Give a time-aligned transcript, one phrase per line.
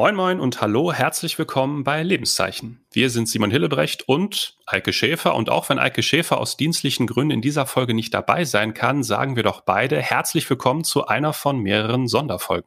[0.00, 2.82] Moin Moin und hallo, herzlich willkommen bei Lebenszeichen.
[2.90, 7.32] Wir sind Simon Hillebrecht und Eike Schäfer und auch wenn Eike Schäfer aus dienstlichen Gründen
[7.32, 11.34] in dieser Folge nicht dabei sein kann, sagen wir doch beide herzlich willkommen zu einer
[11.34, 12.66] von mehreren Sonderfolgen.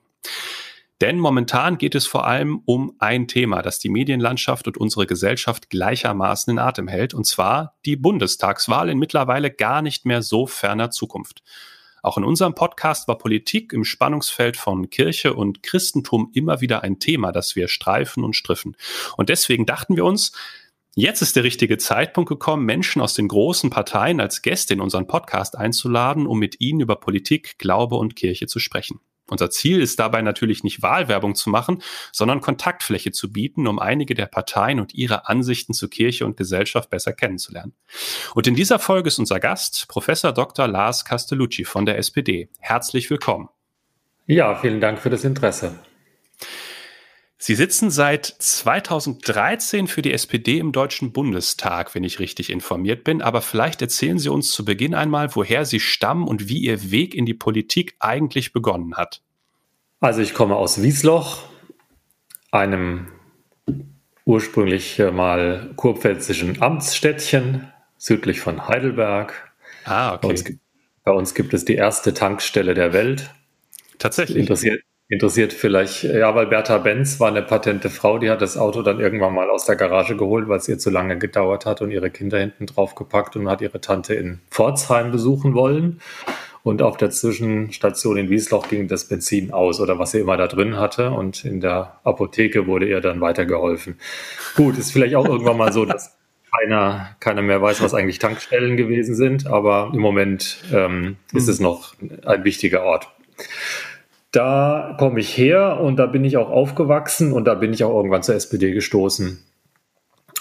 [1.01, 5.71] Denn momentan geht es vor allem um ein Thema, das die Medienlandschaft und unsere Gesellschaft
[5.71, 10.91] gleichermaßen in Atem hält, und zwar die Bundestagswahl in mittlerweile gar nicht mehr so ferner
[10.91, 11.41] Zukunft.
[12.03, 16.99] Auch in unserem Podcast war Politik im Spannungsfeld von Kirche und Christentum immer wieder ein
[16.99, 18.75] Thema, das wir streifen und striffen.
[19.17, 20.33] Und deswegen dachten wir uns,
[20.95, 25.07] Jetzt ist der richtige Zeitpunkt gekommen, Menschen aus den großen Parteien als Gäste in unseren
[25.07, 28.99] Podcast einzuladen, um mit ihnen über Politik, Glaube und Kirche zu sprechen.
[29.29, 31.81] Unser Ziel ist dabei natürlich nicht Wahlwerbung zu machen,
[32.11, 36.89] sondern Kontaktfläche zu bieten, um einige der Parteien und ihre Ansichten zu Kirche und Gesellschaft
[36.89, 37.73] besser kennenzulernen.
[38.35, 40.67] Und in dieser Folge ist unser Gast Professor Dr.
[40.67, 42.49] Lars Castellucci von der SPD.
[42.59, 43.49] Herzlich willkommen.
[44.25, 45.75] Ja, vielen Dank für das Interesse.
[47.45, 53.21] Sie sitzen seit 2013 für die SPD im Deutschen Bundestag, wenn ich richtig informiert bin.
[53.21, 57.13] Aber vielleicht erzählen Sie uns zu Beginn einmal, woher Sie stammen und wie Ihr Weg
[57.13, 59.21] in die Politik eigentlich begonnen hat.
[59.99, 61.43] Also ich komme aus Wiesloch,
[62.51, 63.09] einem
[64.23, 69.53] ursprünglich mal kurpfälzischen Amtsstädtchen südlich von Heidelberg.
[69.83, 70.21] Ah, okay.
[70.21, 70.43] Bei uns,
[71.03, 73.31] bei uns gibt es die erste Tankstelle der Welt.
[73.99, 74.37] Tatsächlich.
[74.37, 78.81] Interessiert, Interessiert vielleicht, ja, weil Bertha Benz war eine patente Frau, die hat das Auto
[78.81, 81.91] dann irgendwann mal aus der Garage geholt, weil es ihr zu lange gedauert hat und
[81.91, 85.99] ihre Kinder hinten drauf gepackt und hat ihre Tante in Pforzheim besuchen wollen.
[86.63, 90.47] Und auf der Zwischenstation in Wiesloch ging das Benzin aus oder was sie immer da
[90.47, 91.11] drin hatte.
[91.11, 93.99] Und in der Apotheke wurde ihr dann weitergeholfen.
[94.55, 96.17] Gut, ist vielleicht auch irgendwann mal so, dass
[96.57, 99.45] keiner, keiner mehr weiß, was eigentlich Tankstellen gewesen sind.
[99.47, 103.09] Aber im Moment ähm, ist es noch ein wichtiger Ort
[104.33, 107.95] da komme ich her und da bin ich auch aufgewachsen und da bin ich auch
[107.95, 109.41] irgendwann zur SPD gestoßen.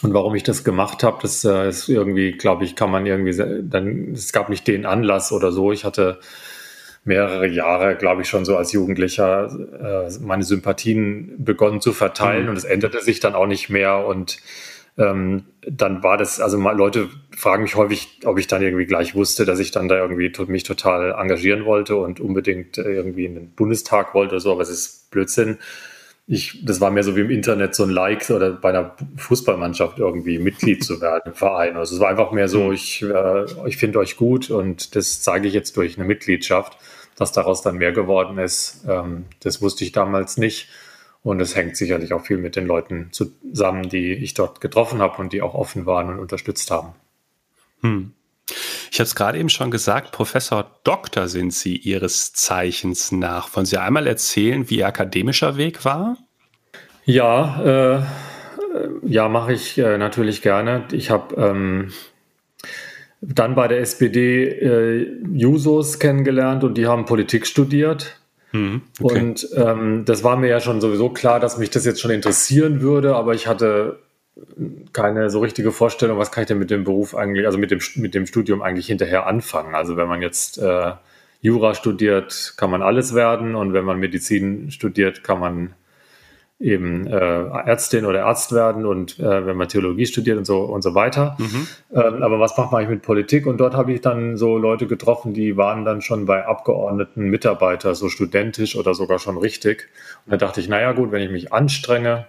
[0.03, 3.36] Und warum ich das gemacht habe, das äh, ist irgendwie, glaube ich, kann man irgendwie,
[3.62, 5.70] dann, es gab nicht den Anlass oder so.
[5.70, 6.19] Ich hatte
[7.04, 12.50] mehrere Jahre, glaube ich, schon so als Jugendlicher äh, meine Sympathien begonnen zu verteilen mhm.
[12.50, 14.38] und es änderte sich dann auch nicht mehr und
[14.98, 19.14] ähm, dann war das, also mal, Leute fragen mich häufig, ob ich dann irgendwie gleich
[19.14, 23.34] wusste, dass ich dann da irgendwie mich total engagieren wollte und unbedingt äh, irgendwie in
[23.34, 25.58] den Bundestag wollte oder so, aber es ist Blödsinn.
[26.26, 29.98] Ich, das war mehr so wie im Internet so ein Like oder bei einer Fußballmannschaft
[29.98, 31.76] irgendwie Mitglied zu werden im Verein.
[31.76, 32.72] Also es war einfach mehr so, mhm.
[32.72, 36.76] ich, äh, ich finde euch gut und das zeige ich jetzt durch eine Mitgliedschaft.
[37.14, 40.69] Dass daraus dann mehr geworden ist, ähm, das wusste ich damals nicht.
[41.22, 45.19] Und es hängt sicherlich auch viel mit den Leuten zusammen, die ich dort getroffen habe
[45.19, 46.94] und die auch offen waren und unterstützt haben.
[47.83, 48.12] Hm.
[48.91, 53.55] Ich habe es gerade eben schon gesagt, Professor Doktor sind Sie Ihres Zeichens nach.
[53.55, 56.19] Wollen Sie einmal erzählen, wie Ihr akademischer Weg war?
[57.05, 58.03] Ja, äh,
[59.03, 60.84] ja, mache ich äh, natürlich gerne.
[60.93, 61.93] Ich habe ähm,
[63.21, 68.21] dann bei der SPD äh, Jusos kennengelernt und die haben Politik studiert.
[68.53, 69.21] Mhm, okay.
[69.21, 72.81] Und ähm, das war mir ja schon sowieso klar, dass mich das jetzt schon interessieren
[72.81, 73.99] würde, aber ich hatte
[74.93, 77.81] keine so richtige Vorstellung, was kann ich denn mit dem Beruf eigentlich, also mit dem,
[77.97, 79.75] mit dem Studium eigentlich hinterher anfangen.
[79.75, 80.93] Also wenn man jetzt äh,
[81.41, 85.75] Jura studiert, kann man alles werden und wenn man Medizin studiert, kann man
[86.62, 90.83] eben äh, Ärztin oder Arzt werden und äh, wenn man Theologie studiert und so und
[90.83, 91.37] so weiter.
[91.39, 91.67] Mhm.
[91.93, 93.47] Ähm, aber was macht man eigentlich mit Politik?
[93.47, 97.95] Und dort habe ich dann so Leute getroffen, die waren dann schon bei Abgeordneten Mitarbeiter,
[97.95, 99.89] so studentisch oder sogar schon richtig.
[100.25, 102.27] Und da dachte ich, naja gut, wenn ich mich anstrenge,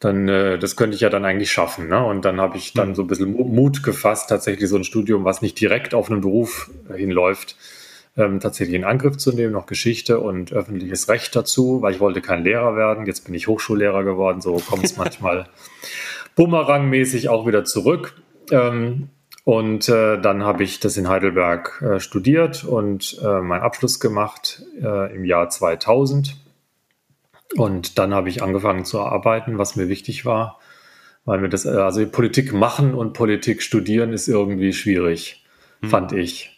[0.00, 1.88] dann äh, das könnte ich ja dann eigentlich schaffen.
[1.88, 2.04] Ne?
[2.04, 2.94] Und dann habe ich dann mhm.
[2.96, 6.70] so ein bisschen Mut gefasst, tatsächlich so ein Studium, was nicht direkt auf einen Beruf
[6.94, 7.56] hinläuft,
[8.16, 12.20] ähm, tatsächlich in Angriff zu nehmen, noch Geschichte und öffentliches Recht dazu, weil ich wollte
[12.20, 13.06] kein Lehrer werden.
[13.06, 15.46] Jetzt bin ich Hochschullehrer geworden, so kommt es manchmal
[16.34, 18.14] bumerangmäßig auch wieder zurück.
[18.50, 19.08] Ähm,
[19.44, 24.62] und äh, dann habe ich das in Heidelberg äh, studiert und äh, meinen Abschluss gemacht
[24.82, 26.36] äh, im Jahr 2000.
[27.54, 30.58] Und dann habe ich angefangen zu arbeiten, was mir wichtig war,
[31.24, 35.44] weil mir das, äh, also Politik machen und Politik studieren ist irgendwie schwierig,
[35.80, 35.90] hm.
[35.90, 36.55] fand ich.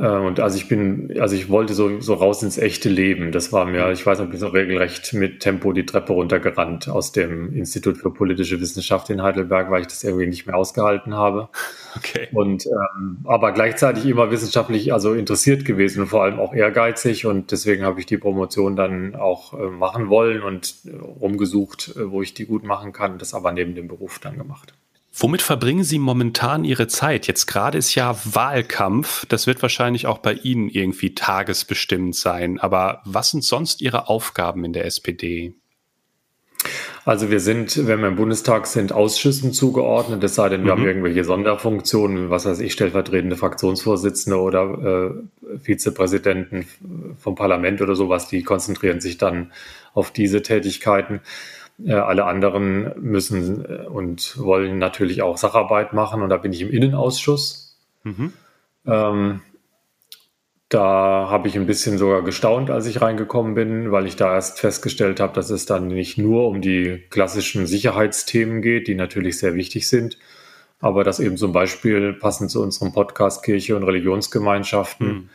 [0.00, 3.32] Äh, und also ich bin, also ich wollte so, so raus ins echte Leben.
[3.32, 6.88] Das war mir, ich weiß noch, ich bin so regelrecht mit Tempo die Treppe runtergerannt
[6.88, 11.14] aus dem Institut für politische Wissenschaft in Heidelberg, weil ich das irgendwie nicht mehr ausgehalten
[11.14, 11.48] habe.
[11.96, 12.28] Okay.
[12.32, 17.50] Und ähm, aber gleichzeitig immer wissenschaftlich also interessiert gewesen und vor allem auch ehrgeizig und
[17.50, 20.76] deswegen habe ich die Promotion dann auch äh, machen wollen und
[21.20, 24.74] rumgesucht, äh, wo ich die gut machen kann, das aber neben dem Beruf dann gemacht.
[25.20, 27.26] Womit verbringen Sie momentan Ihre Zeit?
[27.26, 29.26] Jetzt gerade ist ja Wahlkampf.
[29.26, 32.60] Das wird wahrscheinlich auch bei Ihnen irgendwie tagesbestimmt sein.
[32.60, 35.54] Aber was sind sonst Ihre Aufgaben in der SPD?
[37.04, 40.80] Also wir sind, wenn wir im Bundestag sind, Ausschüssen zugeordnet, es sei denn, wir mhm.
[40.80, 45.14] haben irgendwelche Sonderfunktionen, was weiß ich, stellvertretende Fraktionsvorsitzende oder
[45.52, 46.66] äh, Vizepräsidenten
[47.18, 49.52] vom Parlament oder sowas, die konzentrieren sich dann
[49.94, 51.20] auf diese Tätigkeiten.
[51.84, 56.60] Äh, alle anderen müssen äh, und wollen natürlich auch Sacharbeit machen und da bin ich
[56.60, 57.78] im Innenausschuss.
[58.02, 58.32] Mhm.
[58.84, 59.40] Ähm,
[60.68, 64.60] da habe ich ein bisschen sogar gestaunt, als ich reingekommen bin, weil ich da erst
[64.60, 69.54] festgestellt habe, dass es dann nicht nur um die klassischen Sicherheitsthemen geht, die natürlich sehr
[69.54, 70.18] wichtig sind,
[70.80, 75.28] aber dass eben zum Beispiel passend zu unserem Podcast Kirche und Religionsgemeinschaften mhm.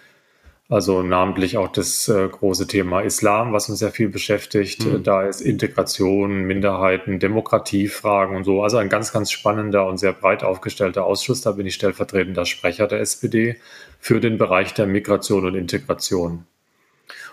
[0.69, 4.85] Also namentlich auch das äh, große Thema Islam, was uns sehr viel beschäftigt.
[4.85, 5.03] Mhm.
[5.03, 8.63] Da ist Integration, Minderheiten, Demokratiefragen und so.
[8.63, 11.41] Also ein ganz, ganz spannender und sehr breit aufgestellter Ausschuss.
[11.41, 13.57] Da bin ich stellvertretender Sprecher der SPD
[13.99, 16.45] für den Bereich der Migration und Integration.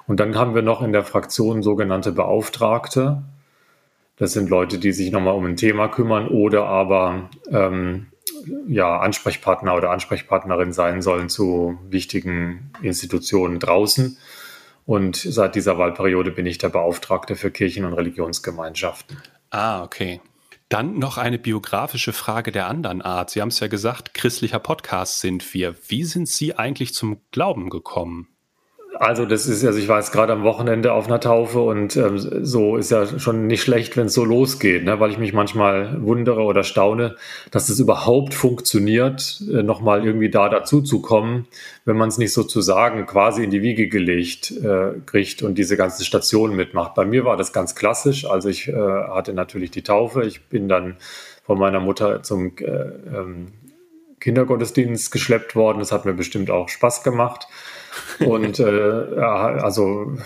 [0.08, 3.22] Und dann haben wir noch in der Fraktion sogenannte Beauftragte.
[4.16, 8.09] Das sind Leute, die sich nochmal um ein Thema kümmern oder aber ähm,
[8.68, 14.18] ja, Ansprechpartner oder Ansprechpartnerin sein sollen zu wichtigen Institutionen draußen.
[14.86, 19.18] Und seit dieser Wahlperiode bin ich der Beauftragte für Kirchen- und Religionsgemeinschaften.
[19.50, 20.20] Ah, okay.
[20.68, 23.30] Dann noch eine biografische Frage der anderen Art.
[23.30, 25.74] Sie haben es ja gesagt, christlicher Podcast sind wir.
[25.88, 28.28] Wie sind Sie eigentlich zum Glauben gekommen?
[29.00, 32.18] Also das ist, also ich war jetzt gerade am Wochenende auf einer Taufe und ähm,
[32.18, 35.00] so ist ja schon nicht schlecht, wenn es so losgeht, ne?
[35.00, 37.16] weil ich mich manchmal wundere oder staune,
[37.50, 41.46] dass es überhaupt funktioniert, äh, nochmal irgendwie da dazu zu kommen,
[41.86, 46.04] wenn man es nicht sozusagen quasi in die Wiege gelegt äh, kriegt und diese ganzen
[46.04, 46.94] Stationen mitmacht.
[46.94, 50.68] Bei mir war das ganz klassisch, also ich äh, hatte natürlich die Taufe, ich bin
[50.68, 50.98] dann
[51.46, 53.46] von meiner Mutter zum äh, ähm,
[54.20, 57.48] Kindergottesdienst geschleppt worden, das hat mir bestimmt auch Spaß gemacht.
[58.20, 60.16] Und äh, ja, also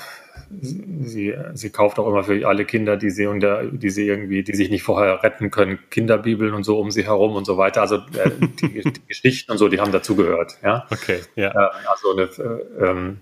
[0.61, 4.55] sie, sie kauft auch immer für alle Kinder, die sie unter, die sie irgendwie, die
[4.55, 7.82] sich nicht vorher retten können, Kinderbibeln und so um sie herum und so weiter.
[7.82, 8.31] Also äh,
[8.61, 10.56] die, die, Geschichten und so, die haben dazugehört.
[10.62, 10.87] Ja.
[10.90, 11.20] Okay.
[11.37, 11.50] Ja.
[11.50, 13.20] Äh, also eine, äh, ähm,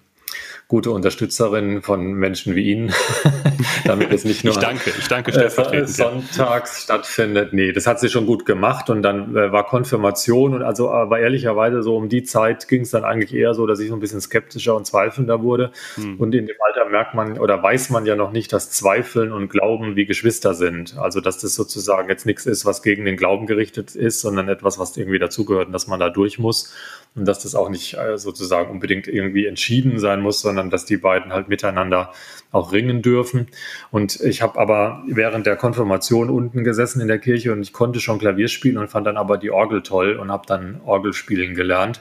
[0.73, 2.95] gute Unterstützerin von Menschen wie Ihnen,
[3.85, 6.85] damit es nicht nur ich danke, ich danke äh, sonntags ja.
[6.85, 7.53] stattfindet.
[7.53, 11.21] Nee, das hat sie schon gut gemacht und dann äh, war Konfirmation und also aber
[11.21, 14.01] ehrlicherweise so um die Zeit ging es dann eigentlich eher so, dass ich so ein
[14.01, 15.73] bisschen skeptischer und zweifelnder wurde.
[15.97, 16.19] Hm.
[16.19, 19.51] Und in dem Alter merkt man oder weiß man ja noch nicht, dass Zweifeln und
[19.51, 20.97] Glauben wie Geschwister sind.
[20.97, 24.79] Also dass das sozusagen jetzt nichts ist, was gegen den Glauben gerichtet ist, sondern etwas,
[24.79, 26.73] was irgendwie dazugehört und dass man da durch muss
[27.15, 30.97] und dass das auch nicht äh, sozusagen unbedingt irgendwie entschieden sein muss, sondern dass die
[30.97, 32.13] beiden halt miteinander
[32.51, 33.49] auch ringen dürfen.
[33.91, 38.01] Und ich habe aber während der Konfirmation unten gesessen in der Kirche und ich konnte
[38.01, 42.01] schon Klavier spielen und fand dann aber die Orgel toll und habe dann Orgelspielen gelernt.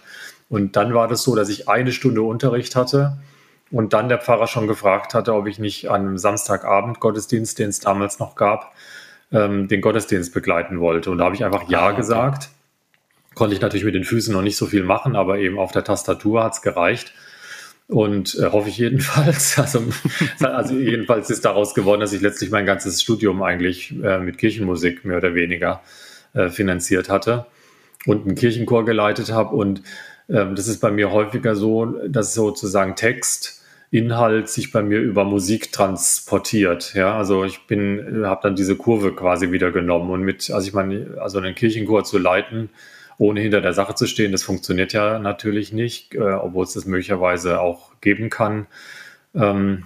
[0.49, 3.17] Und dann war das so, dass ich eine Stunde Unterricht hatte
[3.69, 7.69] und dann der Pfarrer schon gefragt hatte, ob ich nicht an einem Samstagabend Gottesdienst, den
[7.69, 8.73] es damals noch gab,
[9.31, 11.11] ähm, den Gottesdienst begleiten wollte.
[11.11, 11.97] Und da habe ich einfach Ja ah, okay.
[11.97, 12.49] gesagt
[13.41, 15.83] Konnte ich natürlich mit den Füßen noch nicht so viel machen, aber eben auf der
[15.83, 17.11] Tastatur hat es gereicht.
[17.87, 19.57] Und äh, hoffe ich jedenfalls.
[19.57, 19.81] Also,
[20.41, 25.05] also jedenfalls ist daraus geworden, dass ich letztlich mein ganzes Studium eigentlich äh, mit Kirchenmusik
[25.05, 25.81] mehr oder weniger
[26.35, 27.47] äh, finanziert hatte
[28.05, 29.55] und einen Kirchenchor geleitet habe.
[29.55, 29.81] Und
[30.29, 35.23] ähm, das ist bei mir häufiger so, dass sozusagen Text, Inhalt sich bei mir über
[35.23, 36.93] Musik transportiert.
[36.93, 40.75] Ja, also ich bin, habe dann diese Kurve quasi wieder genommen und mit, also ich
[40.75, 42.69] meine, also einen Kirchenchor zu leiten,
[43.21, 44.31] ohne hinter der Sache zu stehen.
[44.31, 48.65] Das funktioniert ja natürlich nicht, äh, obwohl es das möglicherweise auch geben kann.
[49.35, 49.85] Ähm,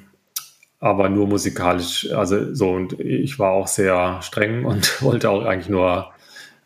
[0.80, 5.68] aber nur musikalisch, also so und ich war auch sehr streng und wollte auch eigentlich
[5.68, 6.14] nur,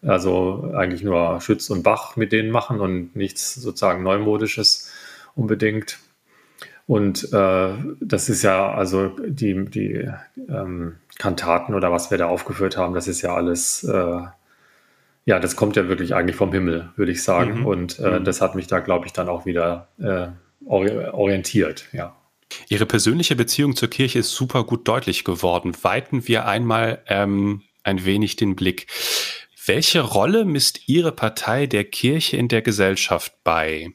[0.04, 4.92] also eigentlich nur Schütz und Bach mit denen machen und nichts sozusagen Neumodisches
[5.36, 5.98] unbedingt.
[6.86, 10.08] Und äh, das ist ja, also die, die
[10.48, 14.22] ähm, Kantaten oder was wir da aufgeführt haben, das ist ja alles äh,
[15.26, 17.60] ja, das kommt ja wirklich eigentlich vom Himmel, würde ich sagen.
[17.60, 17.66] Mhm.
[17.66, 18.24] Und äh, mhm.
[18.24, 20.28] das hat mich da, glaube ich, dann auch wieder äh,
[20.66, 22.16] orientiert, ja.
[22.68, 25.76] Ihre persönliche Beziehung zur Kirche ist super gut deutlich geworden.
[25.84, 28.88] Weiten wir einmal ähm, ein wenig den Blick.
[29.66, 33.92] Welche Rolle misst Ihre Partei der Kirche in der Gesellschaft bei?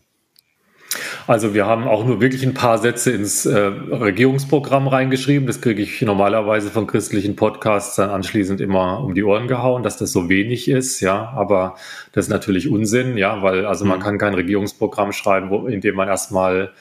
[1.26, 5.46] Also wir haben auch nur wirklich ein paar Sätze ins äh, Regierungsprogramm reingeschrieben.
[5.46, 9.96] Das kriege ich normalerweise von christlichen Podcasts dann anschließend immer um die Ohren gehauen, dass
[9.96, 11.00] das so wenig ist.
[11.00, 11.76] Ja, aber
[12.12, 14.02] das ist natürlich Unsinn, ja, weil also man mhm.
[14.02, 16.72] kann kein Regierungsprogramm schreiben, wo, in dem man erstmal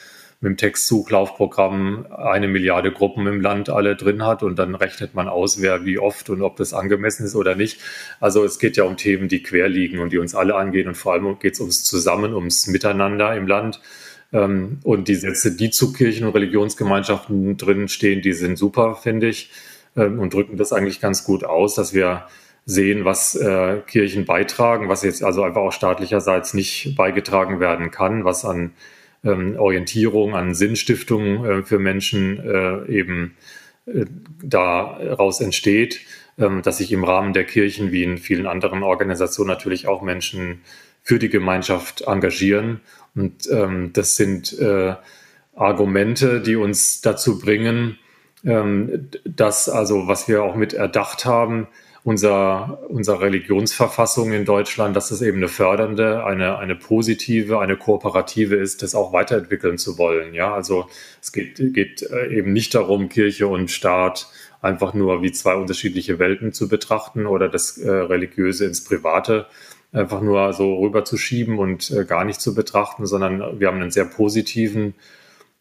[0.44, 5.30] mit dem Textsuchlaufprogramm eine Milliarde Gruppen im Land alle drin hat und dann rechnet man
[5.30, 7.80] aus, wer wie oft und ob das angemessen ist oder nicht.
[8.20, 10.96] Also es geht ja um Themen, die quer liegen und die uns alle angehen und
[10.96, 13.80] vor allem geht es ums Zusammen, ums Miteinander im Land.
[14.34, 19.30] Ähm, und die Sätze, die zu Kirchen und Religionsgemeinschaften drin stehen, die sind super, finde
[19.30, 19.52] ich.
[19.96, 22.26] ähm, und drücken das eigentlich ganz gut aus, dass wir
[22.66, 28.26] sehen, was äh, Kirchen beitragen, was jetzt also einfach auch staatlicherseits nicht beigetragen werden kann,
[28.26, 28.72] was an
[29.24, 33.36] ähm, Orientierung, an Sinnstiftung äh, für Menschen äh, eben
[33.86, 34.06] äh,
[34.42, 36.02] daraus entsteht,
[36.38, 40.62] ähm, dass sich im Rahmen der Kirchen wie in vielen anderen Organisationen natürlich auch Menschen
[41.02, 42.80] für die Gemeinschaft engagieren.
[43.16, 44.96] Und ähm, das sind äh,
[45.56, 47.98] Argumente, die uns dazu bringen,
[48.44, 51.68] ähm, dass also, was wir auch mit erdacht haben,
[52.04, 58.56] unser, unserer Religionsverfassung in Deutschland, dass es eben eine fördernde, eine, eine positive, eine kooperative
[58.56, 60.34] ist, das auch weiterentwickeln zu wollen.
[60.34, 60.88] Ja, also
[61.22, 64.28] es geht, geht äh, eben nicht darum, Kirche und Staat
[64.62, 69.46] einfach nur wie zwei unterschiedliche Welten zu betrachten oder das äh, Religiöse ins Private
[69.94, 74.06] einfach nur so rüberzuschieben und äh, gar nicht zu betrachten, sondern wir haben einen sehr
[74.06, 74.96] positiven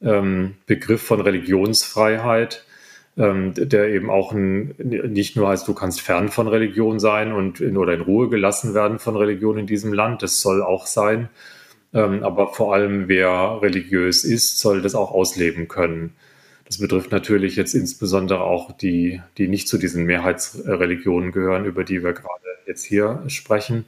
[0.01, 2.65] ähm, Begriff von Religionsfreiheit
[3.17, 7.61] ähm, der eben auch ein, nicht nur heißt, du kannst fern von Religion sein und
[7.61, 10.23] in, oder in Ruhe gelassen werden von Religion in diesem Land.
[10.23, 11.29] Das soll auch sein.
[11.93, 16.15] Ähm, aber vor allem, wer religiös ist, soll das auch ausleben können.
[16.65, 22.03] Das betrifft natürlich jetzt insbesondere auch die, die nicht zu diesen Mehrheitsreligionen gehören, über die
[22.03, 23.85] wir gerade jetzt hier sprechen.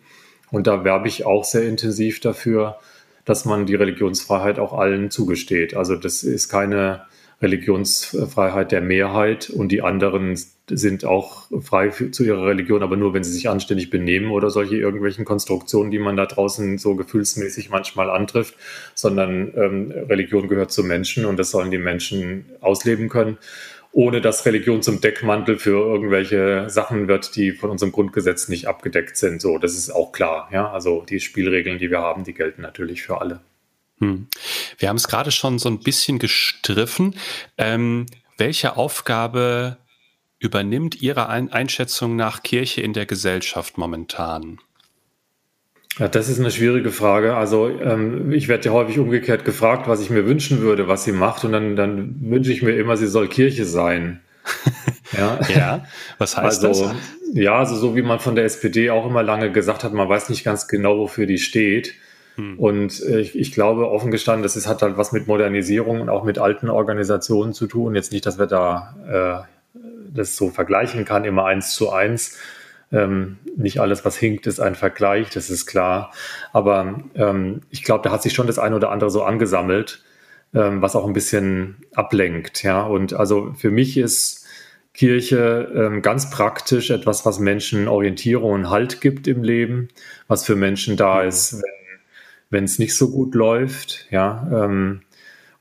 [0.54, 2.78] Und da werbe ich auch sehr intensiv dafür,
[3.24, 5.74] dass man die Religionsfreiheit auch allen zugesteht.
[5.74, 7.06] Also das ist keine
[7.42, 10.38] Religionsfreiheit der Mehrheit und die anderen
[10.70, 14.48] sind auch frei für, zu ihrer Religion, aber nur, wenn sie sich anständig benehmen oder
[14.48, 18.54] solche irgendwelchen Konstruktionen, die man da draußen so gefühlsmäßig manchmal antrifft,
[18.94, 23.38] sondern ähm, Religion gehört zu Menschen und das sollen die Menschen ausleben können,
[23.94, 29.16] ohne dass Religion zum Deckmantel für irgendwelche Sachen wird, die von unserem Grundgesetz nicht abgedeckt
[29.16, 29.40] sind.
[29.40, 30.48] So, das ist auch klar.
[30.52, 33.40] Ja, also die Spielregeln, die wir haben, die gelten natürlich für alle.
[34.00, 34.26] Hm.
[34.78, 37.14] Wir haben es gerade schon so ein bisschen gestriffen.
[37.56, 39.76] Ähm, welche Aufgabe
[40.40, 44.58] übernimmt Ihrer Einschätzung nach Kirche in der Gesellschaft momentan?
[45.98, 47.36] Ja, das ist eine schwierige Frage.
[47.36, 51.12] Also ähm, ich werde ja häufig umgekehrt gefragt, was ich mir wünschen würde, was sie
[51.12, 51.44] macht.
[51.44, 54.20] Und dann, dann wünsche ich mir immer, sie soll Kirche sein.
[55.16, 55.38] ja.
[55.54, 55.84] ja,
[56.18, 56.96] was heißt also, das?
[57.32, 60.28] Ja, also so wie man von der SPD auch immer lange gesagt hat, man weiß
[60.28, 61.94] nicht ganz genau, wofür die steht.
[62.36, 62.58] Hm.
[62.58, 66.08] Und äh, ich, ich, glaube, offen gestanden, das ist, hat halt was mit Modernisierung und
[66.08, 67.94] auch mit alten Organisationen zu tun.
[67.94, 69.78] Jetzt nicht, dass wir da äh,
[70.12, 72.38] das so vergleichen kann, immer eins zu eins.
[72.94, 76.12] Ähm, nicht alles, was hinkt, ist ein Vergleich, das ist klar.
[76.52, 80.02] Aber ähm, ich glaube, da hat sich schon das eine oder andere so angesammelt,
[80.54, 82.62] ähm, was auch ein bisschen ablenkt.
[82.62, 84.46] Ja, und also für mich ist
[84.94, 89.88] Kirche ähm, ganz praktisch etwas, was Menschen Orientierung und Halt gibt im Leben,
[90.28, 91.60] was für Menschen da ist,
[92.50, 94.68] wenn es nicht so gut läuft, ja.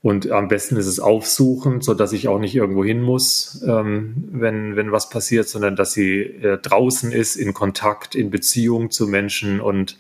[0.04, 4.26] Und am besten ist es aufsuchen, so dass ich auch nicht irgendwo hin muss, ähm,
[4.34, 9.08] wenn, wenn was passiert, sondern dass sie äh, draußen ist, in Kontakt, in Beziehung zu
[9.08, 9.98] Menschen und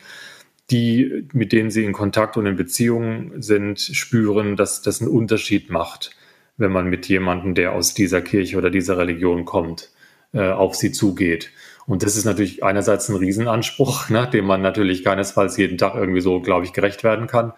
[0.71, 5.69] die, mit denen sie in Kontakt und in Beziehung sind, spüren, dass das einen Unterschied
[5.69, 6.11] macht,
[6.57, 9.89] wenn man mit jemandem, der aus dieser Kirche oder dieser Religion kommt,
[10.33, 11.49] äh, auf sie zugeht.
[11.85, 16.19] Und das ist natürlich einerseits ein Riesenanspruch, ne, dem man natürlich keinesfalls jeden Tag irgendwie
[16.21, 17.53] so, glaube ich, gerecht werden kann.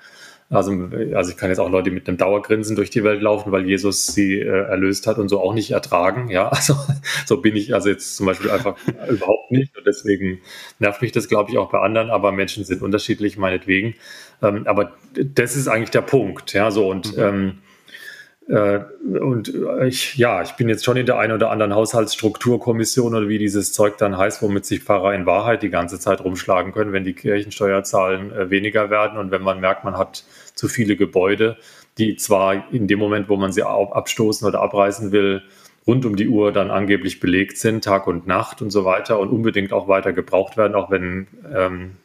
[0.50, 3.66] Also, also ich kann jetzt auch Leute mit einem Dauergrinsen durch die Welt laufen, weil
[3.66, 6.30] Jesus sie äh, erlöst hat und so auch nicht ertragen.
[6.30, 6.76] Ja, also
[7.26, 8.76] so bin ich also jetzt zum Beispiel einfach
[9.10, 9.76] überhaupt nicht.
[9.76, 10.42] Und deswegen
[10.78, 12.12] nervt mich das, glaube ich, auch bei anderen.
[12.12, 13.96] Aber Menschen sind unterschiedlich, meinetwegen.
[14.44, 16.54] Ähm, aber das ist eigentlich der Punkt.
[16.54, 17.24] Ja, so und mhm.
[17.24, 17.65] ähm, äh,
[18.48, 19.52] und
[19.88, 23.74] ich, ja, ich bin jetzt schon in der einen oder anderen Haushaltsstrukturkommission oder wie dieses
[23.74, 27.14] Zeug dann heißt, womit sich Pfarrer in Wahrheit die ganze Zeit rumschlagen können, wenn die
[27.14, 29.18] Kirchensteuerzahlen äh, weniger werden.
[29.18, 31.58] Und wenn man merkt, man hat zu viele Gebäude,
[31.98, 35.42] die zwar in dem Moment, wo man sie abstoßen oder abreißen will,
[35.88, 39.30] rund um die Uhr dann angeblich belegt sind, Tag und Nacht und so weiter und
[39.30, 42.05] unbedingt auch weiter gebraucht werden, auch wenn ähm, äh,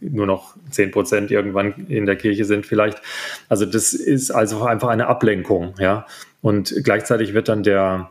[0.00, 3.00] nur noch 10 Prozent irgendwann in der Kirche sind vielleicht.
[3.48, 6.06] Also das ist also einfach eine Ablenkung, ja.
[6.42, 8.10] Und gleichzeitig wird dann der,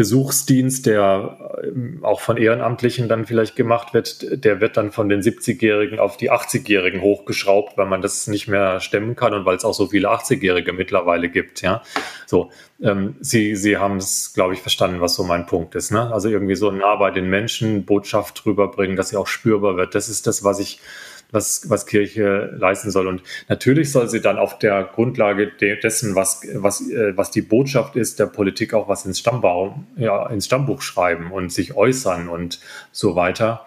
[0.00, 5.20] Besuchsdienst, der ähm, auch von Ehrenamtlichen dann vielleicht gemacht wird, der wird dann von den
[5.20, 9.64] 70-Jährigen auf die 80-Jährigen hochgeschraubt, weil man das nicht mehr stemmen kann und weil es
[9.66, 11.60] auch so viele 80-Jährige mittlerweile gibt.
[11.60, 11.82] Ja,
[12.24, 12.50] so.
[12.82, 15.90] Ähm, Sie, Sie haben es, glaube ich, verstanden, was so mein Punkt ist.
[15.90, 16.10] Ne?
[16.10, 19.94] Also irgendwie so nah bei den Menschen Botschaft rüberbringen, dass sie auch spürbar wird.
[19.94, 20.80] Das ist das, was ich
[21.32, 23.06] was, was Kirche leisten soll.
[23.06, 27.96] Und natürlich soll sie dann auf der Grundlage dessen, was, was, äh, was die Botschaft
[27.96, 32.60] ist, der Politik auch was ins Stammbaum, ja, ins Stammbuch schreiben und sich äußern und
[32.92, 33.66] so weiter.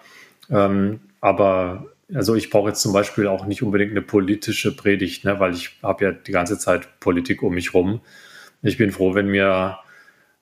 [0.50, 5.40] Ähm, aber also ich brauche jetzt zum Beispiel auch nicht unbedingt eine politische Predigt, ne,
[5.40, 8.00] weil ich habe ja die ganze Zeit Politik um mich rum.
[8.62, 9.78] Ich bin froh, wenn mir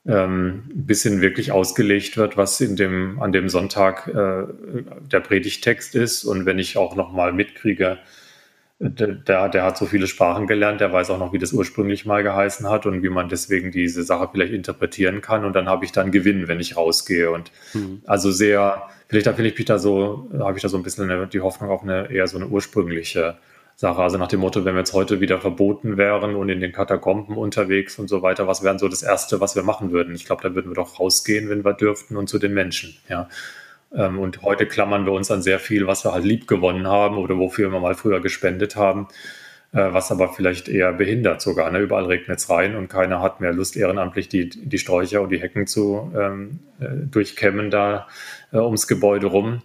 [0.07, 4.45] ähm, bis hin wirklich ausgelegt wird, was in dem, an dem Sonntag äh,
[5.11, 6.25] der Predigtext ist.
[6.25, 7.99] Und wenn ich auch nochmal mitkriege,
[8.85, 12.25] der, der hat so viele Sprachen gelernt, der weiß auch noch, wie das ursprünglich mal
[12.25, 15.45] geheißen hat und wie man deswegen diese Sache vielleicht interpretieren kann.
[15.45, 17.31] Und dann habe ich dann Gewinn, wenn ich rausgehe.
[17.31, 18.03] Und mhm.
[18.07, 21.29] also sehr, vielleicht da vielleicht ich da so, habe ich da so ein bisschen eine,
[21.29, 23.37] die Hoffnung auf eine eher so eine ursprüngliche
[23.83, 24.01] Sache.
[24.01, 27.37] Also nach dem Motto, wenn wir jetzt heute wieder verboten wären und in den Katakomben
[27.37, 30.15] unterwegs und so weiter, was wären so das Erste, was wir machen würden?
[30.15, 32.97] Ich glaube, da würden wir doch rausgehen, wenn wir dürften und zu den Menschen.
[33.09, 33.29] Ja.
[33.93, 37.19] Ähm, und heute klammern wir uns an sehr viel, was wir halt lieb gewonnen haben
[37.19, 39.09] oder wofür wir mal früher gespendet haben,
[39.73, 41.69] äh, was aber vielleicht eher behindert sogar.
[41.73, 41.81] Ne?
[41.81, 45.41] Überall regnet es rein und keiner hat mehr Lust, ehrenamtlich die, die Sträucher und die
[45.41, 48.07] Hecken zu ähm, äh, durchkämmen da
[48.53, 49.61] äh, ums Gebäude rum.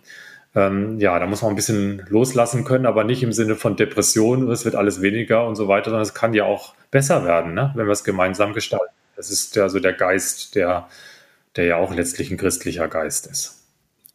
[0.58, 4.50] Ähm, ja, da muss man ein bisschen loslassen können, aber nicht im Sinne von Depression,
[4.50, 7.72] es wird alles weniger und so weiter, sondern es kann ja auch besser werden, ne?
[7.76, 8.92] wenn wir es gemeinsam gestalten.
[9.16, 10.88] Das ist ja so der Geist, der,
[11.56, 13.66] der ja auch letztlich ein christlicher Geist ist.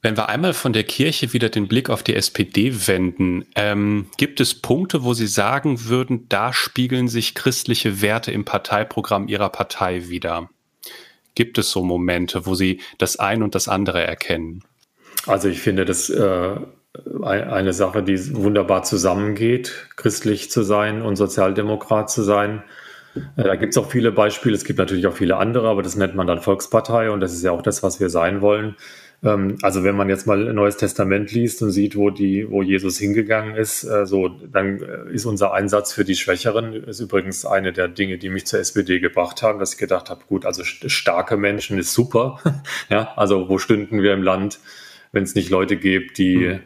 [0.00, 4.40] Wenn wir einmal von der Kirche wieder den Blick auf die SPD wenden, ähm, gibt
[4.40, 10.08] es Punkte, wo Sie sagen würden, da spiegeln sich christliche Werte im Parteiprogramm Ihrer Partei
[10.08, 10.50] wieder?
[11.36, 14.64] Gibt es so Momente, wo Sie das ein und das andere erkennen?
[15.26, 16.56] Also ich finde das äh,
[17.22, 22.62] eine Sache, die wunderbar zusammengeht, christlich zu sein und Sozialdemokrat zu sein.
[23.36, 25.96] Äh, da gibt es auch viele Beispiele, es gibt natürlich auch viele andere, aber das
[25.96, 28.76] nennt man dann Volkspartei und das ist ja auch das, was wir sein wollen.
[29.22, 32.62] Ähm, also wenn man jetzt mal ein Neues Testament liest und sieht, wo die, wo
[32.62, 37.46] Jesus hingegangen ist, äh, so, dann äh, ist unser Einsatz für die Schwächeren ist übrigens
[37.46, 40.62] eine der Dinge, die mich zur SPD gebracht haben, dass ich gedacht habe, gut, also
[40.64, 42.40] starke Menschen ist super.
[42.90, 44.58] ja, also wo stünden wir im Land?
[45.12, 46.58] Wenn es nicht Leute gibt, die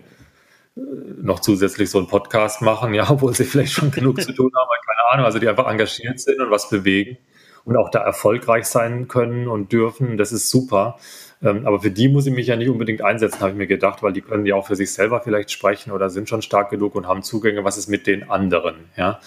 [0.74, 1.24] mhm.
[1.24, 4.68] noch zusätzlich so einen Podcast machen, ja, obwohl sie vielleicht schon genug zu tun haben,
[4.87, 7.18] keine Ahnung, also die einfach engagiert sind und was bewegen
[7.66, 10.98] und auch da erfolgreich sein können und dürfen, das ist super.
[11.42, 14.02] Ähm, aber für die muss ich mich ja nicht unbedingt einsetzen, habe ich mir gedacht,
[14.02, 16.94] weil die können ja auch für sich selber vielleicht sprechen oder sind schon stark genug
[16.94, 17.64] und haben Zugänge.
[17.64, 18.76] Was ist mit den anderen?
[18.96, 19.18] Ja,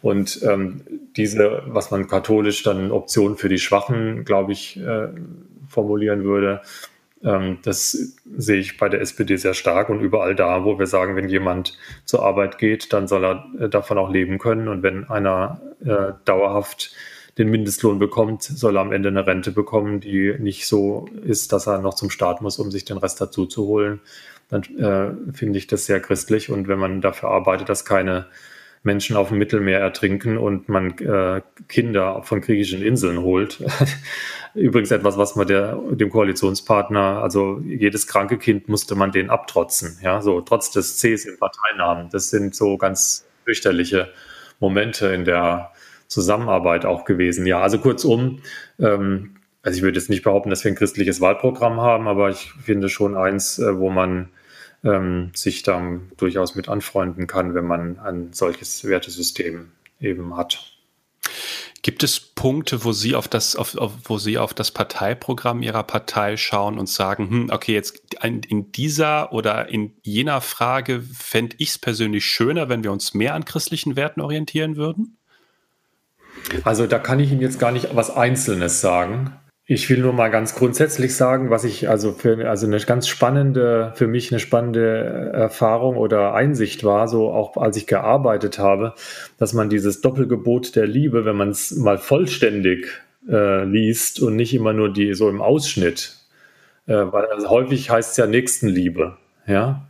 [0.00, 0.82] und ähm,
[1.16, 5.08] diese, was man katholisch dann Option für die Schwachen, glaube ich, äh,
[5.68, 6.62] formulieren würde,
[7.20, 11.28] das sehe ich bei der SPD sehr stark und überall da, wo wir sagen, wenn
[11.28, 14.68] jemand zur Arbeit geht, dann soll er äh, davon auch leben können.
[14.68, 16.92] Und wenn einer äh, dauerhaft
[17.36, 21.66] den Mindestlohn bekommt, soll er am Ende eine Rente bekommen, die nicht so ist, dass
[21.66, 24.00] er noch zum Staat muss, um sich den Rest dazu zu holen.
[24.48, 26.50] Dann äh, finde ich das sehr christlich.
[26.50, 28.26] Und wenn man dafür arbeitet, dass keine
[28.82, 33.62] Menschen auf dem Mittelmeer ertrinken und man äh, Kinder von griechischen Inseln holt.
[34.54, 39.98] Übrigens etwas, was man der, dem Koalitionspartner, also jedes kranke Kind musste man den abtrotzen,
[40.02, 42.08] ja, so trotz des Cs im Parteinamen.
[42.10, 44.08] Das sind so ganz fürchterliche
[44.60, 45.72] Momente in der
[46.06, 47.46] Zusammenarbeit auch gewesen.
[47.46, 48.40] Ja, also kurzum,
[48.78, 52.52] ähm, also ich würde jetzt nicht behaupten, dass wir ein christliches Wahlprogramm haben, aber ich
[52.64, 54.30] finde schon eins, äh, wo man
[54.84, 60.72] ähm, sich dann durchaus mit anfreunden kann, wenn man ein solches Wertesystem eben hat.
[61.82, 65.84] Gibt es Punkte, wo Sie auf das, auf, auf, wo Sie auf das Parteiprogramm Ihrer
[65.84, 71.56] Partei schauen und sagen, hm, okay, jetzt in, in dieser oder in jener Frage fände
[71.58, 75.18] ich es persönlich schöner, wenn wir uns mehr an christlichen Werten orientieren würden?
[76.64, 79.32] Also da kann ich Ihnen jetzt gar nicht was Einzelnes sagen.
[79.70, 83.92] Ich will nur mal ganz grundsätzlich sagen, was ich also für also eine ganz spannende,
[83.96, 88.94] für mich eine spannende Erfahrung oder Einsicht war, so auch als ich gearbeitet habe,
[89.36, 92.86] dass man dieses Doppelgebot der Liebe, wenn man es mal vollständig
[93.28, 96.16] äh, liest und nicht immer nur die so im Ausschnitt,
[96.86, 99.86] äh, weil also häufig heißt es ja Nächstenliebe, ja.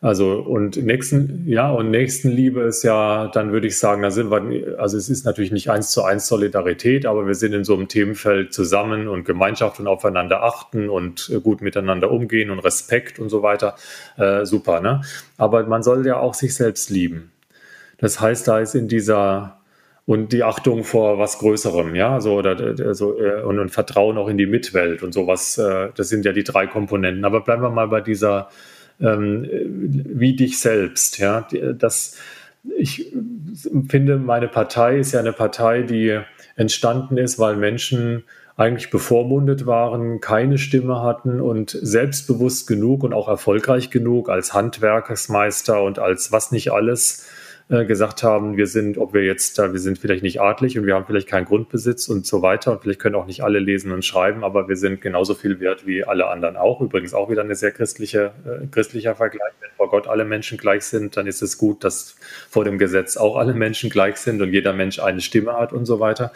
[0.00, 4.78] Also und nächsten, ja, und Nächstenliebe ist ja, dann würde ich sagen, da sind wir,
[4.78, 7.88] also es ist natürlich nicht eins zu eins Solidarität, aber wir sind in so einem
[7.88, 13.42] Themenfeld zusammen und Gemeinschaft und aufeinander achten und gut miteinander umgehen und Respekt und so
[13.42, 13.74] weiter.
[14.16, 15.02] Äh, super, ne?
[15.36, 17.32] Aber man soll ja auch sich selbst lieben.
[17.98, 19.58] Das heißt, da ist in dieser
[20.06, 24.28] und die Achtung vor was Größerem, ja, so oder so äh, und, und Vertrauen auch
[24.28, 25.58] in die Mitwelt und sowas.
[25.58, 27.24] Äh, das sind ja die drei Komponenten.
[27.24, 28.48] Aber bleiben wir mal bei dieser
[29.00, 31.18] ähm, wie dich selbst.
[31.18, 31.46] Ja,
[31.78, 32.16] das,
[32.76, 33.12] ich
[33.88, 36.20] finde, meine Partei ist ja eine Partei, die
[36.56, 38.24] entstanden ist, weil Menschen
[38.56, 45.80] eigentlich bevormundet waren, keine Stimme hatten und selbstbewusst genug und auch erfolgreich genug als Handwerkersmeister
[45.80, 47.24] und als was nicht alles
[47.70, 50.86] äh, gesagt haben, wir sind, ob wir jetzt da, wir sind vielleicht nicht adlig und
[50.86, 53.92] wir haben vielleicht keinen Grundbesitz und so weiter und vielleicht können auch nicht alle lesen
[53.92, 56.80] und schreiben, aber wir sind genauso viel wert wie alle anderen auch.
[56.80, 59.52] Übrigens auch wieder eine sehr christliche, äh, christlicher Vergleich.
[59.60, 62.16] Wenn vor Gott alle Menschen gleich sind, dann ist es gut, dass
[62.48, 65.84] vor dem Gesetz auch alle Menschen gleich sind und jeder Mensch eine Stimme hat und
[65.84, 66.32] so weiter.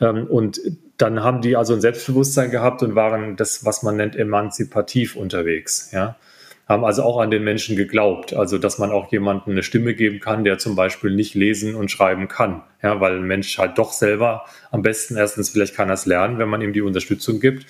[0.00, 0.60] Ähm, und
[0.98, 5.90] dann haben die also ein Selbstbewusstsein gehabt und waren das, was man nennt, emanzipativ unterwegs.
[5.92, 6.16] Ja?
[6.70, 10.20] Haben also auch an den Menschen geglaubt, also dass man auch jemandem eine Stimme geben
[10.20, 12.62] kann, der zum Beispiel nicht lesen und schreiben kann.
[12.80, 16.38] Ja, weil ein Mensch halt doch selber am besten erstens vielleicht kann er es lernen,
[16.38, 17.66] wenn man ihm die Unterstützung gibt.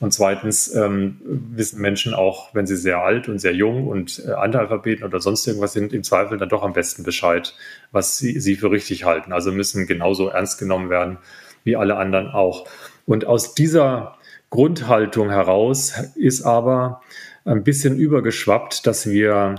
[0.00, 4.32] Und zweitens ähm, wissen Menschen auch, wenn sie sehr alt und sehr jung und äh,
[4.32, 7.54] Analphabeten oder sonst irgendwas sind, im Zweifel dann doch am besten Bescheid,
[7.92, 9.32] was sie, sie für richtig halten.
[9.32, 11.18] Also müssen genauso ernst genommen werden
[11.62, 12.66] wie alle anderen auch.
[13.06, 14.16] Und aus dieser
[14.50, 17.00] Grundhaltung heraus ist aber
[17.44, 19.56] ein bisschen übergeschwappt, dass wir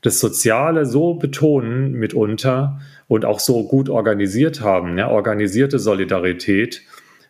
[0.00, 6.82] das Soziale so betonen mitunter und auch so gut organisiert haben, ja, organisierte Solidarität,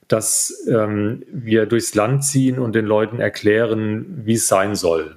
[0.09, 5.17] dass ähm, wir durchs Land ziehen und den Leuten erklären, wie es sein soll.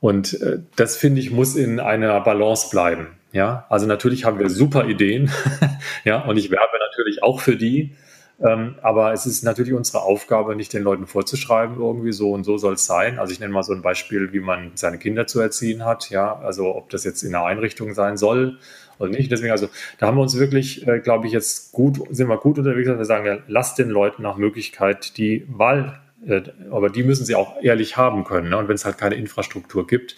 [0.00, 3.08] Und äh, das finde ich muss in einer Balance bleiben.
[3.32, 5.30] Ja, also natürlich haben wir super Ideen,
[6.04, 7.96] ja, und ich werbe natürlich auch für die.
[8.38, 12.58] Ähm, aber es ist natürlich unsere Aufgabe, nicht den Leuten vorzuschreiben, irgendwie so und so
[12.58, 13.18] soll es sein.
[13.18, 16.10] Also ich nenne mal so ein Beispiel, wie man seine Kinder zu erziehen hat.
[16.10, 18.58] Ja, also ob das jetzt in einer Einrichtung sein soll
[18.98, 19.30] oder nicht.
[19.30, 19.68] Deswegen, also
[19.98, 22.98] da haben wir uns wirklich, äh, glaube ich, jetzt gut, sind wir gut unterwegs, dass
[22.98, 27.36] wir sagen, ja, lasst den Leuten nach Möglichkeit die Wahl, äh, aber die müssen sie
[27.36, 28.50] auch ehrlich haben können.
[28.50, 28.58] Ne?
[28.58, 30.14] Und wenn es halt keine Infrastruktur gibt,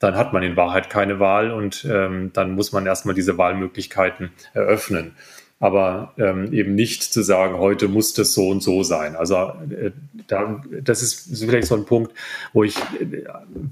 [0.00, 4.32] dann hat man in Wahrheit keine Wahl und ähm, dann muss man erstmal diese Wahlmöglichkeiten
[4.52, 5.14] eröffnen
[5.62, 9.14] aber ähm, eben nicht zu sagen, heute muss das so und so sein.
[9.14, 9.92] Also äh,
[10.26, 12.12] da, das ist vielleicht so ein Punkt,
[12.52, 13.22] wo ich äh,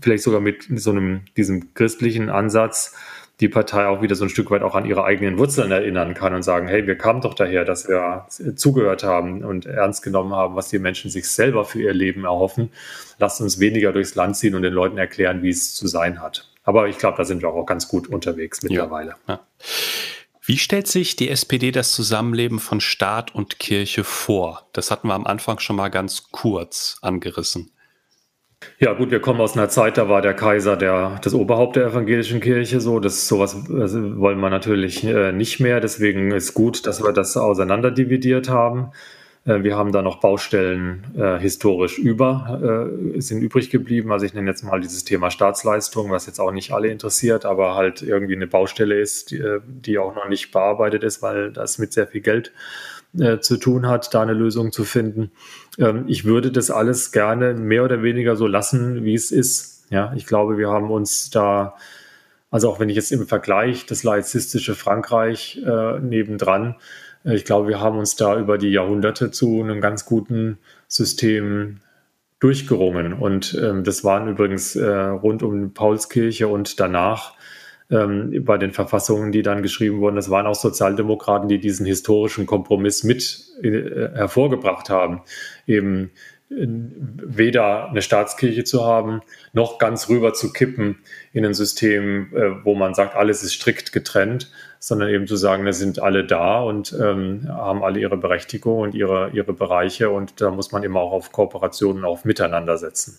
[0.00, 2.94] vielleicht sogar mit so einem diesem christlichen Ansatz
[3.40, 6.32] die Partei auch wieder so ein Stück weit auch an ihre eigenen Wurzeln erinnern kann
[6.32, 10.54] und sagen, hey, wir kamen doch daher, dass wir zugehört haben und ernst genommen haben,
[10.54, 12.70] was die Menschen sich selber für ihr Leben erhoffen.
[13.18, 16.48] Lasst uns weniger durchs Land ziehen und den Leuten erklären, wie es zu sein hat.
[16.62, 19.16] Aber ich glaube, da sind wir auch ganz gut unterwegs mittlerweile.
[19.26, 19.40] Ja, ja.
[20.50, 24.68] Wie stellt sich die SPD das Zusammenleben von Staat und Kirche vor?
[24.72, 27.70] Das hatten wir am Anfang schon mal ganz kurz angerissen.
[28.80, 31.86] Ja, gut, wir kommen aus einer Zeit, da war der Kaiser der, das Oberhaupt der
[31.86, 32.98] evangelischen Kirche so.
[32.98, 35.78] Das sowas also wollen wir natürlich äh, nicht mehr.
[35.78, 38.90] Deswegen ist gut, dass wir das auseinanderdividiert haben.
[39.44, 44.12] Äh, wir haben da noch Baustellen äh, historisch über, äh, sind übrig geblieben.
[44.12, 47.74] Also ich nenne jetzt mal dieses Thema Staatsleistung, was jetzt auch nicht alle interessiert, aber
[47.74, 51.78] halt irgendwie eine Baustelle ist, die, äh, die auch noch nicht bearbeitet ist, weil das
[51.78, 52.52] mit sehr viel Geld
[53.18, 55.32] äh, zu tun hat, da eine Lösung zu finden.
[55.78, 59.84] Ähm, ich würde das alles gerne mehr oder weniger so lassen, wie es ist.
[59.90, 61.74] Ja, ich glaube, wir haben uns da
[62.52, 66.74] also auch wenn ich jetzt im Vergleich das laizistische Frankreich äh, nebendran
[67.24, 71.80] ich glaube, wir haben uns da über die Jahrhunderte zu einem ganz guten System
[72.38, 73.12] durchgerungen.
[73.12, 77.34] Und ähm, das waren übrigens äh, rund um Paulskirche und danach
[77.90, 82.46] ähm, bei den Verfassungen, die dann geschrieben wurden, das waren auch Sozialdemokraten, die diesen historischen
[82.46, 85.22] Kompromiss mit äh, hervorgebracht haben.
[85.66, 86.10] Eben
[86.50, 89.20] weder eine Staatskirche zu haben,
[89.52, 90.98] noch ganz rüber zu kippen
[91.32, 94.50] in ein System, äh, wo man sagt, alles ist strikt getrennt,
[94.80, 98.94] sondern eben zu sagen, da sind alle da und ähm, haben alle ihre Berechtigung und
[98.94, 103.18] ihre, ihre Bereiche und da muss man immer auch auf Kooperationen, auf Miteinander setzen.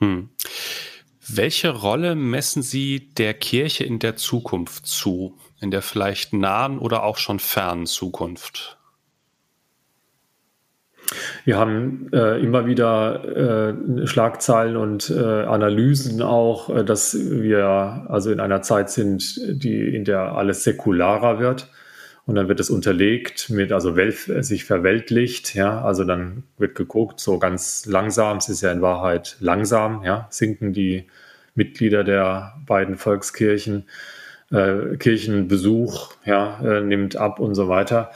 [0.00, 0.28] Hm.
[1.28, 7.04] Welche Rolle messen Sie der Kirche in der Zukunft zu, in der vielleicht nahen oder
[7.04, 8.76] auch schon fernen Zukunft?
[11.44, 13.70] Wir haben äh, immer wieder
[14.02, 19.94] äh, Schlagzeilen und äh, Analysen auch, äh, dass wir also in einer Zeit sind, die,
[19.94, 21.68] in der alles säkularer wird.
[22.24, 23.96] Und dann wird es unterlegt mit, also
[24.40, 29.36] sich verweltlicht, ja, also dann wird geguckt, so ganz langsam, es ist ja in Wahrheit
[29.40, 31.08] langsam, ja, sinken die
[31.56, 33.88] Mitglieder der beiden Volkskirchen,
[34.52, 38.12] äh, Kirchenbesuch, ja, äh, nimmt ab und so weiter.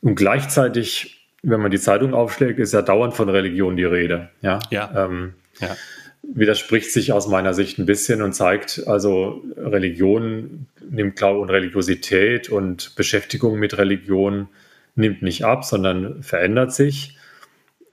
[0.00, 4.30] Und gleichzeitig wenn man die Zeitung aufschlägt, ist ja dauernd von Religion die Rede.
[4.42, 4.58] Ja.
[4.70, 5.06] ja.
[5.06, 5.76] Ähm, ja.
[6.22, 12.50] Widerspricht sich aus meiner Sicht ein bisschen und zeigt, also Religion nimmt Glaube und Religiosität
[12.50, 14.48] und Beschäftigung mit Religion
[14.94, 17.16] nimmt nicht ab, sondern verändert sich.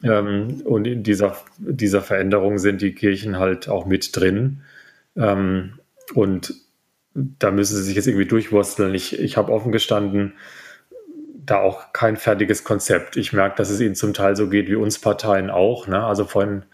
[0.03, 4.61] Ähm, und in dieser, dieser Veränderung sind die Kirchen halt auch mit drin.
[5.15, 5.79] Ähm,
[6.13, 6.53] und
[7.13, 8.93] da müssen sie sich jetzt irgendwie durchwursteln.
[8.93, 10.33] Ich, ich habe offen gestanden,
[11.47, 13.17] da auch kein fertiges Konzept.
[13.17, 15.87] Ich merke, dass es ihnen zum Teil so geht wie uns Parteien auch.
[15.87, 16.03] Ne?
[16.03, 16.65] Also vorhin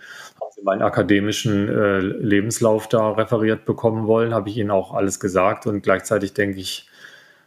[0.42, 5.20] haben sie meinen akademischen äh, Lebenslauf da referiert bekommen wollen, habe ich ihnen auch alles
[5.20, 6.90] gesagt und gleichzeitig denke ich,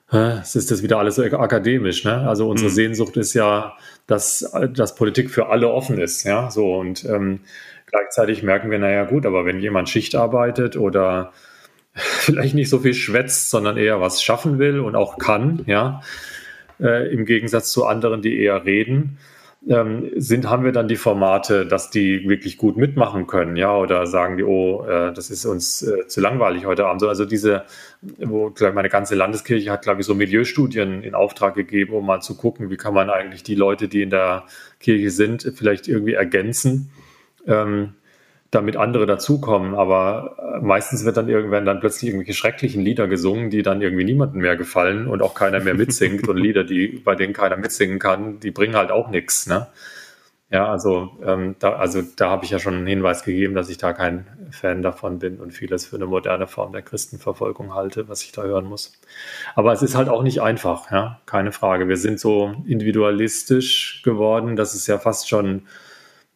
[0.08, 2.04] es ist das wieder alles so akademisch.
[2.04, 2.28] Ne?
[2.28, 2.74] Also unsere mhm.
[2.74, 6.22] Sehnsucht ist ja, dass, dass Politik für alle offen ist.
[6.22, 7.40] Ja, so und ähm,
[7.86, 11.32] gleichzeitig merken wir, naja gut, aber wenn jemand Schicht arbeitet oder
[11.94, 16.02] vielleicht nicht so viel schwätzt, sondern eher was schaffen will und auch kann, ja,
[16.80, 19.18] äh, im Gegensatz zu anderen, die eher reden
[19.68, 24.06] ähm, sind, haben wir dann die Formate, dass die wirklich gut mitmachen können, ja, oder
[24.06, 27.00] sagen die, oh, äh, das ist uns äh, zu langweilig heute Abend.
[27.00, 27.64] So, also diese,
[28.18, 32.20] wo glaub, meine ganze Landeskirche hat, glaube ich, so Milieustudien in Auftrag gegeben, um mal
[32.20, 34.44] zu gucken, wie kann man eigentlich die Leute, die in der
[34.78, 36.90] Kirche sind, vielleicht irgendwie ergänzen.
[37.46, 37.94] Ähm,
[38.56, 39.74] damit andere dazukommen.
[39.74, 44.04] Aber äh, meistens wird dann irgendwann dann plötzlich irgendwelche schrecklichen Lieder gesungen, die dann irgendwie
[44.04, 46.28] niemandem mehr gefallen und auch keiner mehr mitsingt.
[46.28, 49.46] und Lieder, die, bei denen keiner mitsingen kann, die bringen halt auch nichts.
[49.46, 49.68] Ne?
[50.48, 53.78] Ja, also, ähm, da, also da habe ich ja schon einen Hinweis gegeben, dass ich
[53.78, 58.22] da kein Fan davon bin und vieles für eine moderne Form der Christenverfolgung halte, was
[58.22, 58.92] ich da hören muss.
[59.56, 61.88] Aber es ist halt auch nicht einfach, ja, keine Frage.
[61.88, 65.62] Wir sind so individualistisch geworden, dass es ja fast schon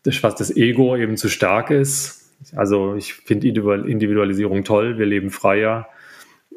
[0.05, 2.33] was das Ego eben zu stark ist.
[2.55, 5.89] Also ich finde Individualisierung toll, wir leben freier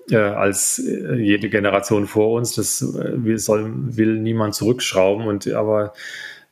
[0.10, 2.56] äh, als äh, jede Generation vor uns.
[2.56, 5.28] Das äh, soll, will niemand zurückschrauben.
[5.28, 5.94] Und aber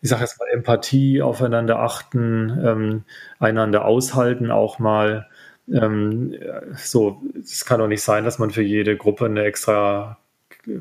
[0.01, 3.03] ich sage jetzt mal Empathie, aufeinander achten, ähm,
[3.39, 5.27] einander aushalten auch mal.
[5.71, 6.35] Ähm,
[6.75, 10.17] so, es kann doch nicht sein, dass man für jede Gruppe eine extra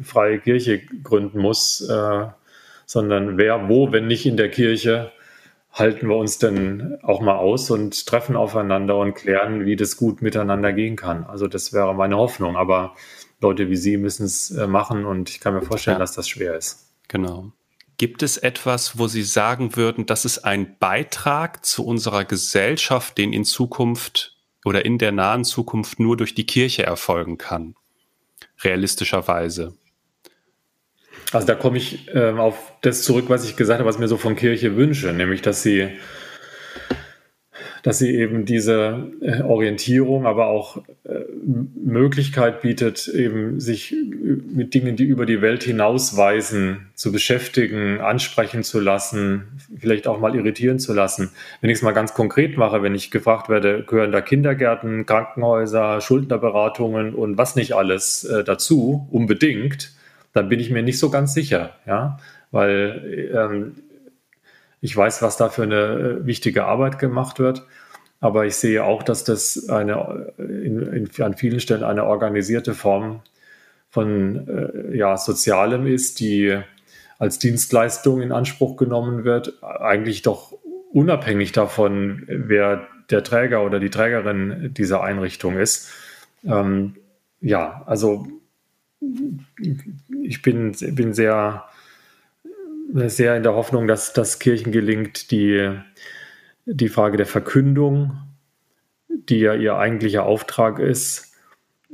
[0.02, 2.26] freie Kirche gründen muss, äh,
[2.86, 5.12] sondern wer, wo, wenn nicht in der Kirche,
[5.72, 10.22] halten wir uns denn auch mal aus und treffen aufeinander und klären, wie das gut
[10.22, 11.24] miteinander gehen kann.
[11.24, 12.56] Also das wäre meine Hoffnung.
[12.56, 12.94] Aber
[13.40, 16.00] Leute wie Sie müssen es äh, machen und ich kann mir vorstellen, ja.
[16.00, 16.90] dass das schwer ist.
[17.08, 17.52] Genau.
[17.96, 23.32] Gibt es etwas, wo Sie sagen würden, das ist ein Beitrag zu unserer Gesellschaft, den
[23.32, 27.74] in Zukunft oder in der nahen Zukunft nur durch die Kirche erfolgen kann?
[28.62, 29.74] Realistischerweise.
[31.32, 34.08] Also da komme ich äh, auf das zurück, was ich gesagt habe, was ich mir
[34.08, 35.88] so von Kirche wünsche, nämlich dass sie,
[37.84, 41.20] dass sie eben diese äh, Orientierung, aber auch äh,
[41.84, 43.94] Möglichkeit bietet, eben sich
[44.52, 50.34] mit Dingen, die über die Welt hinausweisen, zu beschäftigen, ansprechen zu lassen, vielleicht auch mal
[50.34, 51.30] irritieren zu lassen.
[51.60, 56.00] Wenn ich es mal ganz konkret mache, wenn ich gefragt werde, gehören da Kindergärten, Krankenhäuser,
[56.00, 59.92] Schuldnerberatungen und was nicht alles äh, dazu, unbedingt
[60.32, 62.18] dann bin ich mir nicht so ganz sicher, ja,
[62.50, 63.74] weil ähm,
[64.80, 67.66] ich weiß, was da für eine äh, wichtige Arbeit gemacht wird.
[68.20, 73.22] Aber ich sehe auch, dass das eine, in, in, an vielen Stellen eine organisierte Form
[73.88, 76.58] von äh, ja, Sozialem ist, die
[77.18, 80.52] als Dienstleistung in Anspruch genommen wird, eigentlich doch
[80.92, 85.90] unabhängig davon, wer der Träger oder die Trägerin dieser Einrichtung ist.
[86.44, 86.96] Ähm,
[87.40, 88.26] ja, also
[90.22, 91.64] ich bin, bin sehr,
[92.92, 95.74] sehr in der Hoffnung, dass das Kirchen gelingt, die,
[96.66, 98.18] die Frage der Verkündung,
[99.08, 101.34] die ja ihr eigentlicher Auftrag ist,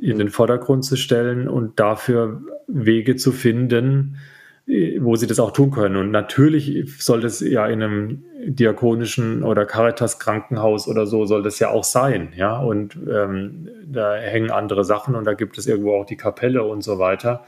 [0.01, 4.19] in den Vordergrund zu stellen und dafür Wege zu finden,
[4.67, 5.97] wo sie das auch tun können.
[5.97, 11.59] Und natürlich soll das ja in einem diakonischen oder Caritas Krankenhaus oder so soll das
[11.61, 12.59] ja auch sein, ja.
[12.59, 16.83] Und ähm, da hängen andere Sachen und da gibt es irgendwo auch die Kapelle und
[16.83, 17.45] so weiter.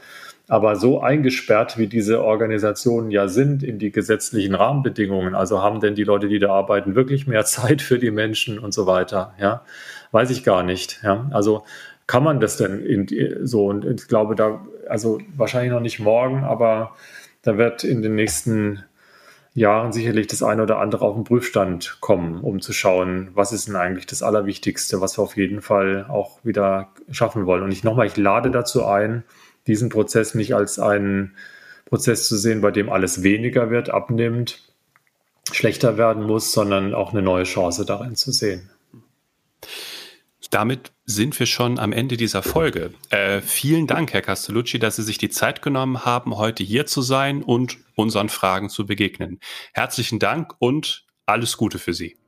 [0.47, 5.93] Aber so eingesperrt, wie diese Organisationen ja sind in die gesetzlichen Rahmenbedingungen, also haben denn
[5.93, 9.61] die Leute, die da arbeiten, wirklich mehr Zeit für die Menschen und so weiter, ja,
[10.11, 11.29] weiß ich gar nicht, ja.
[11.31, 11.63] Also
[12.09, 13.67] kann man das denn in, so?
[13.67, 16.95] Und ich glaube, da, also wahrscheinlich noch nicht morgen, aber
[17.43, 18.83] da wird in den nächsten
[19.53, 23.67] Jahren sicherlich das eine oder andere auf den Prüfstand kommen, um zu schauen, was ist
[23.67, 27.61] denn eigentlich das Allerwichtigste, was wir auf jeden Fall auch wieder schaffen wollen.
[27.61, 29.23] Und ich nochmal, ich lade dazu ein,
[29.67, 31.35] diesen Prozess nicht als einen
[31.85, 34.67] Prozess zu sehen, bei dem alles weniger wird, abnimmt,
[35.51, 38.71] schlechter werden muss, sondern auch eine neue Chance darin zu sehen.
[40.49, 42.93] Damit sind wir schon am Ende dieser Folge.
[43.09, 47.01] Äh, vielen Dank, Herr Castellucci, dass Sie sich die Zeit genommen haben, heute hier zu
[47.01, 49.39] sein und unseren Fragen zu begegnen.
[49.73, 52.18] Herzlichen Dank und alles Gute für Sie.